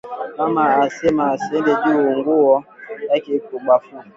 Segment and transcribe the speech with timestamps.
[0.37, 2.53] Mama asema asiende ju nguwo
[3.11, 3.93] yake iko buchafu